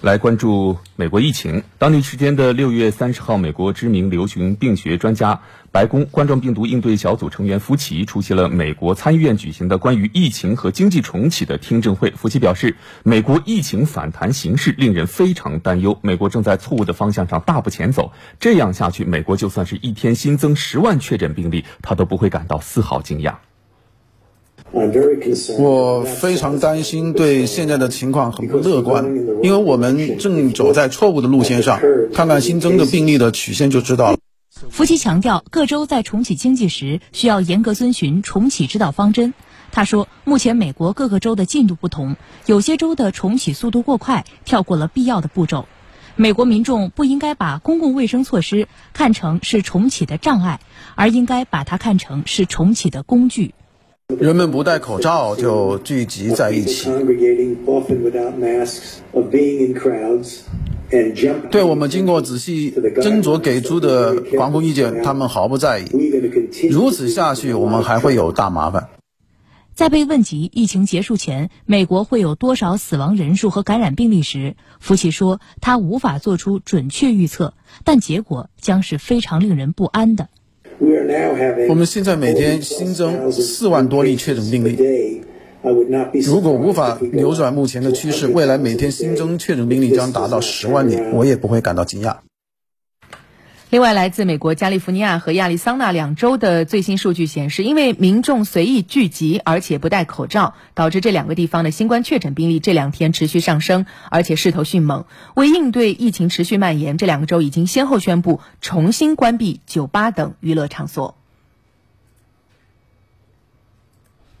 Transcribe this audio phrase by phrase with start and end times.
[0.00, 1.64] 来关注美国疫情。
[1.76, 5.40] 当地时间的六月三十号，美国知名流行病学专家、
[5.72, 12.12] 白宫冠状病毒应对小组成员福奇出席了美国参议院举行的关于疫情和经济重启的听证会。
[12.12, 18.12] 福奇表示，美国疫情反弹形势令人非常担忧，美国正在错误的方向上大步前走。
[18.38, 23.34] 这样下去，美国就算是一天新增十万确诊病例，他都不会感到丝毫惊讶。
[24.72, 29.04] 我非常担心，对现在的情况很不乐观，
[29.42, 31.80] 因为我们正走在错误的路线上。
[32.12, 34.18] 看看新增的病例的曲线就知道了。
[34.70, 39.32] 福奇强调，各州在重启经济时需要严格遵循重启指导方针。
[39.70, 42.16] 他说，目前美国各个州的进度不同，
[42.46, 45.66] 有些州的重启速度过快，跳过了必要的步骤。
[46.16, 50.60] 美国民众不应该把公共卫生措施看成是重启的障碍，
[50.96, 53.54] 而应该把它看成是重启的工具。
[54.16, 56.88] 人们不戴口罩就聚集在一起。
[61.50, 65.84] 对我们经过仔细斟酌给出的防控意见，他们毫不在意。
[66.70, 68.88] 如此下去，我们还会有大麻烦。
[69.74, 77.52] 在被问及疫情结束前美国会有多少死亡人数和感染病例时，福奇说他无法做出准确预测，
[77.84, 80.30] 但结果将是非常令人不安的。
[81.68, 85.22] 我们现在每天新增四万多例确诊病例。
[86.24, 92.16] 如果无法扭转目前的趋势，未来每天新增确诊病例将达到十万例，我也不会感到惊讶。
[93.70, 105.04] 另外，来自美国加利福尼亚和亚利桑那两州的最新数据显示，因为民众随意聚集，而且不戴口罩，导致这两个地方的新冠确诊病例这两天持续上升，而且势头迅猛。
[105.34, 111.17] 为应对疫情持续蔓延，这两个州已经先后宣布重新关闭酒吧等娱乐场所。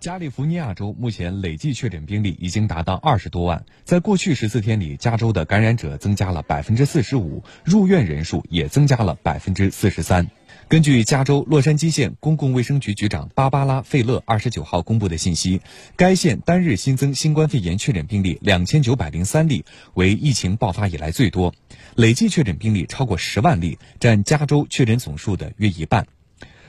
[0.00, 10.30] 加利福尼亚州目前累计确诊病例已经达到二十多万，在过去十四天里，加州的感染者增加了百分之四十五，入院人数也增加了百分之四十三。
[10.68, 15.60] 根据加州洛杉矶县公共卫生局局长芭芭拉·费勒二十九号公布的信息，
[15.96, 19.64] 该县单日新增新冠肺炎确诊病例两千九百零三例，
[19.94, 21.52] 为疫情爆发以来最多，
[21.96, 26.06] 累计确诊病例超过十万例，占加州确诊总数的约一半。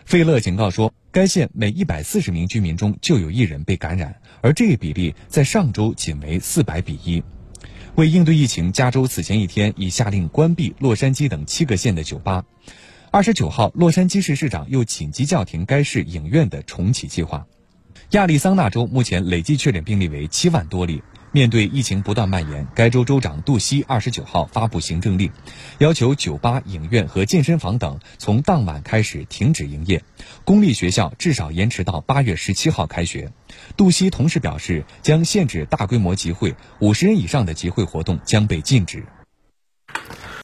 [0.09, 7.24] 费勒警告说，该县每一百四十名居民中就有一人被感染，而这一比例在上周仅为四百比一。
[7.94, 12.44] 为应对疫情，加州此前一天已下令关闭洛杉矶等七个县的酒吧。
[13.12, 17.46] 二十九号，洛杉矶市市长又紧急叫停该市影院的重启计划。
[18.09, 21.03] 亚利桑那州目前累计确诊病例为七万多例。
[21.31, 25.31] 面对疫情不断蔓延，该州州长杜西二十九号发布行政令，
[25.78, 30.03] 要求酒吧、影院和健身房等从当晚开始停止营业，
[30.44, 33.31] 公立学校至少延迟到八月十七号开学。
[33.78, 39.06] 杜西同时表示，将限制大规模集会，五十人以上的集会活动将被禁止。